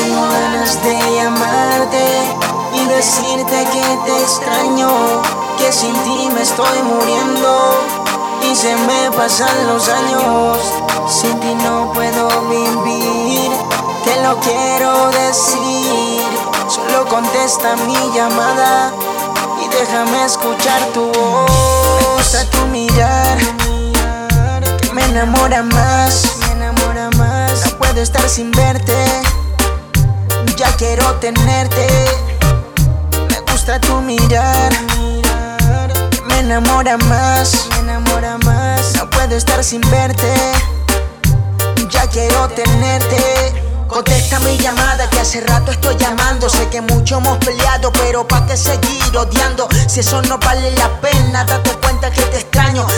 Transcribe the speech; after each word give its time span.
Tengo 0.00 0.22
ganas 0.22 0.82
de 0.82 0.98
llamarte 1.14 2.04
y 2.72 2.86
decirte 2.86 3.66
que 3.70 3.98
te 4.06 4.22
extraño, 4.22 4.88
que 5.58 5.70
sin 5.70 5.92
ti 6.04 6.30
me 6.34 6.40
estoy 6.40 6.82
muriendo 6.84 7.74
y 8.50 8.54
se 8.56 8.74
me 8.76 9.10
pasan 9.14 9.66
los 9.66 9.90
años. 9.90 10.58
Sin 11.06 11.38
ti 11.40 11.54
no 11.64 11.92
puedo 11.92 12.28
vivir, 12.48 13.50
te 14.02 14.22
lo 14.22 14.40
quiero 14.40 15.10
decir. 15.10 16.24
Solo 16.66 17.06
contesta 17.06 17.76
mi 17.86 18.10
llamada 18.14 18.92
y 19.62 19.68
déjame 19.68 20.24
escuchar 20.24 20.80
tu 20.94 21.12
voz, 21.12 22.34
a 22.34 22.50
tu 22.50 22.66
mirar, 22.68 23.36
que 24.80 24.92
me 24.94 25.04
enamora 25.04 25.62
más. 25.62 26.40
No 27.64 27.76
puedo 27.78 28.00
estar 28.00 28.28
sin 28.28 28.50
verte 28.52 29.39
quiero 30.80 31.14
tenerte. 31.16 31.86
Me 33.28 33.52
gusta 33.52 33.78
tu 33.78 34.00
mirar, 34.00 34.72
me 36.26 36.38
enamora 36.38 36.96
más. 36.96 37.68
No 38.96 39.10
puedo 39.10 39.36
estar 39.36 39.62
sin 39.62 39.82
verte, 39.90 40.32
ya 41.90 42.06
quiero 42.06 42.48
tenerte. 42.48 43.52
Contesta 43.88 44.40
mi 44.40 44.56
llamada 44.56 45.10
que 45.10 45.20
hace 45.20 45.42
rato 45.42 45.70
estoy 45.70 45.96
llamando. 45.98 46.48
Sé 46.48 46.66
que 46.68 46.80
mucho 46.80 47.18
hemos 47.18 47.36
peleado, 47.38 47.92
pero 47.92 48.26
¿pa' 48.26 48.46
qué 48.46 48.56
seguir 48.56 49.14
odiando? 49.14 49.68
Si 49.86 50.00
eso 50.00 50.22
no 50.22 50.38
vale 50.38 50.70
la 50.78 50.88
pena, 51.00 51.44
date 51.44 51.72
cuenta 51.82 52.10
que 52.10 52.22
te 52.22 52.38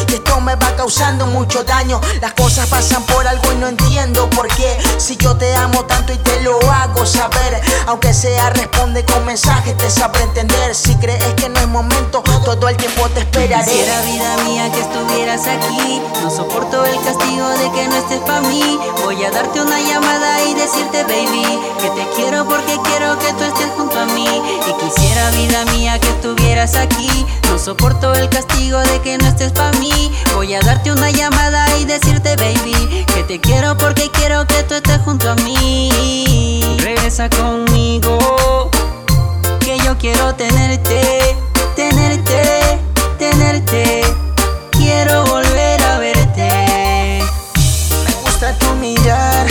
Y 0.08 0.14
esto 0.14 0.40
me 0.40 0.54
va 0.56 0.74
causando 0.76 1.26
mucho 1.26 1.64
daño. 1.64 2.00
Las 2.20 2.32
cosas 2.34 2.68
pasan 2.68 3.02
por 3.04 3.26
algo 3.26 3.52
y 3.52 3.56
no 3.56 3.68
entiendo 3.68 4.28
por 4.30 4.48
qué. 4.48 4.78
Si 4.98 5.16
yo 5.16 5.36
te 5.36 5.54
amo 5.56 5.84
tanto 5.84 6.12
y 6.12 6.18
te 6.18 6.40
lo 6.42 6.58
hago 6.70 7.04
saber, 7.04 7.60
aunque 7.86 8.14
sea 8.14 8.50
responde 8.50 9.04
con 9.04 9.24
mensajes, 9.24 9.76
te 9.76 9.90
sabré 9.90 10.22
entender. 10.22 10.74
Si 10.74 10.94
crees 10.96 11.34
que 11.34 11.48
no 11.48 11.60
es 11.60 11.68
momento, 11.68 12.22
todo 12.44 12.68
el 12.68 12.76
tiempo 12.76 13.08
te 13.10 13.20
esperaré. 13.20 13.64
Quisiera 13.64 14.00
vida 14.02 14.36
mía 14.44 14.70
que 14.72 14.80
estuvieras 14.80 15.46
aquí. 15.46 16.00
No 16.22 16.30
soporto 16.30 16.84
el 16.84 16.96
castigo 17.02 17.48
de 17.48 17.70
que 17.72 17.88
no 17.88 17.96
estés 17.96 18.20
pa' 18.20 18.40
mí. 18.40 18.78
Voy 19.04 19.24
a 19.24 19.30
darte 19.30 19.60
una 19.60 19.80
llamada 19.80 20.42
y 20.44 20.54
decir 20.54 20.82
baby 20.92 21.58
que 21.80 21.88
te 21.90 22.06
quiero 22.14 22.46
porque 22.46 22.78
quiero 22.84 23.18
que 23.18 23.32
tú 23.32 23.44
estés 23.44 23.70
junto 23.76 23.98
a 23.98 24.06
mí 24.06 24.26
y 24.26 24.84
quisiera 24.84 25.30
vida 25.30 25.64
mía 25.72 25.98
que 25.98 26.08
estuvieras 26.08 26.76
aquí 26.76 27.26
no 27.48 27.58
soporto 27.58 28.14
el 28.14 28.28
castigo 28.28 28.51
de 28.80 29.00
que 29.02 29.18
no 29.18 29.26
estés 29.26 29.52
pa' 29.52 29.70
mí. 29.72 30.10
Voy 30.34 30.54
a 30.54 30.60
darte 30.60 30.90
una 30.90 31.10
llamada 31.10 31.66
y 31.78 31.84
decirte 31.84 32.36
baby 32.36 33.04
que 33.14 33.22
te 33.24 33.38
quiero 33.40 33.76
porque 33.76 34.10
quiero 34.10 34.46
que 34.46 34.62
tú 34.62 34.74
estés 34.74 34.98
junto 35.04 35.30
a 35.30 35.34
mí. 35.36 36.78
Regresa 36.80 37.28
conmigo 37.28 38.70
que 39.60 39.78
yo 39.84 39.96
quiero 39.98 40.34
tenerte 40.34 41.36
tenerte 41.76 42.78
tenerte. 43.18 44.02
Quiero 44.70 45.26
volver 45.26 45.82
a 45.82 45.98
verte. 45.98 47.22
Me 48.06 48.14
gusta 48.22 48.56
tu 48.58 48.72
mirar 48.76 49.46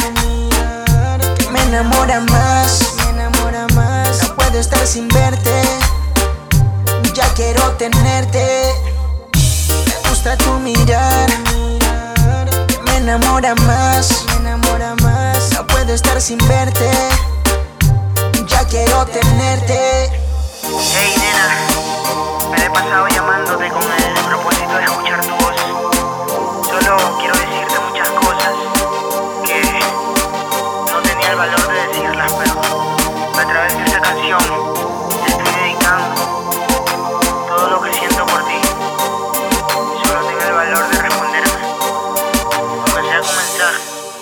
me 1.52 1.62
enamora 1.64 2.22
más, 2.22 2.94
me 2.98 3.10
enamora 3.12 3.68
más. 3.76 4.24
No 4.24 4.36
puedo 4.36 4.60
estar 4.60 4.86
sin 4.88 5.08
verte, 5.10 5.62
ya 7.14 7.28
quiero 7.36 7.72
tenerte. 7.78 8.61
Enamora 13.16 13.54
más, 13.56 14.24
me 14.28 14.36
enamora 14.36 14.96
más. 15.02 15.52
No 15.54 15.68
puedo 15.68 15.94
estar 15.94 16.22
sin 16.22 16.38
verte, 16.48 16.90
ya 18.48 18.66
quiero 18.66 19.06
tenerte. 19.06 19.81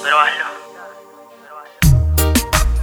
Pero 0.01 0.19
hazlo. 0.19 0.45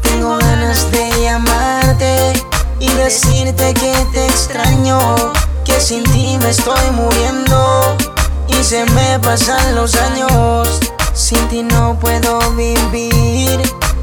Tengo 0.02 0.36
ganas 0.38 0.90
de 0.90 1.22
llamarte 1.22 2.32
y 2.80 2.88
decirte 2.88 3.74
que 3.74 4.06
te 4.12 4.26
extraño, 4.26 4.98
que 5.64 5.80
sin 5.80 6.04
ti 6.04 6.38
me 6.40 6.50
estoy 6.50 6.90
muriendo 6.92 7.96
y 8.48 8.62
se 8.62 8.84
me 8.86 9.18
pasan 9.20 9.74
los 9.74 9.94
años. 9.96 10.80
Sin 11.14 11.48
ti 11.48 11.62
no 11.62 11.98
puedo 11.98 12.38
vivir, 12.52 13.60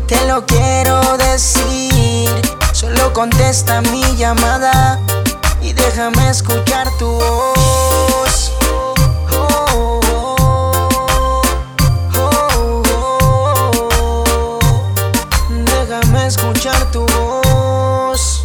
te 0.08 0.26
lo 0.28 0.46
quiero 0.46 1.18
decir. 1.18 2.30
Solo 2.72 3.14
contesta 3.14 3.82
mi 3.82 4.04
llamada 4.16 5.00
y 5.62 5.74
déjame 5.74 6.30
escuchar 6.30 6.90
tu 6.98 7.06
voz. 7.06 8.33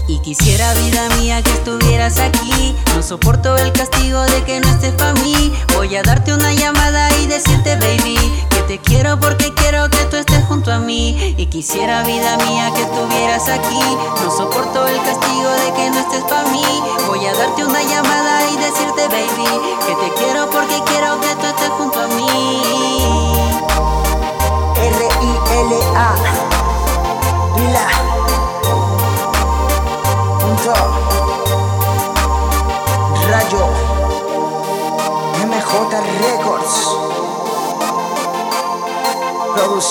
Y 0.08 0.20
quisiera 0.20 0.72
vida 0.72 1.06
mía 1.18 1.42
que 1.42 1.50
estuvieras 1.50 2.18
aquí. 2.18 2.74
No 2.94 3.02
soporto 3.02 3.56
el 3.58 3.72
castigo 3.72 4.20
de 4.22 4.42
que 4.44 4.58
no 4.58 4.68
estés 4.68 4.92
pa' 4.94 5.12
mí. 5.12 5.52
Voy 5.74 5.94
a 5.96 6.02
darte 6.02 6.32
una 6.32 6.54
llamada 6.54 7.14
y 7.18 7.26
decirte 7.26 7.76
baby 7.76 8.18
Que 8.48 8.62
te 8.62 8.78
quiero 8.78 9.20
porque 9.20 9.52
quiero 9.52 9.88
que 9.90 10.04
tú 10.06 10.16
estés 10.16 10.44
junto 10.46 10.72
a 10.72 10.78
mí. 10.78 11.34
Y 11.36 11.46
quisiera 11.46 12.02
vida 12.04 12.38
mía 12.38 12.72
que 12.74 12.82
estuvieras 12.82 13.48
aquí. 13.48 13.80
No 14.24 14.30
soporto 14.34 14.86
el 14.86 14.96
castigo 15.02 15.50
de 15.50 15.72
que 15.74 15.90
no 15.90 15.98
estés 16.00 16.24
pa' 16.24 16.44
mí. 16.52 16.64
Voy 17.06 17.26
a 17.26 17.34
darte 17.34 17.64
una 17.66 17.82
llamada 17.82 18.17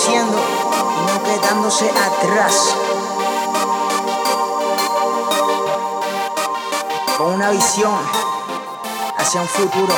Y 0.10 0.16
no 0.16 1.24
quedándose 1.24 1.90
atrás 1.90 2.76
Con 7.18 7.34
una 7.34 7.50
visión 7.52 8.00
hacia 9.18 9.42
un 9.42 9.48
futuro 9.48 9.94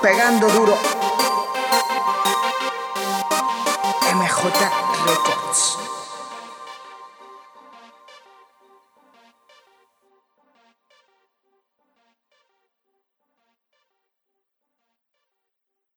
Pegando 0.00 0.48
duro 0.48 0.76
MJ 4.14 4.70
Records. 5.06 5.83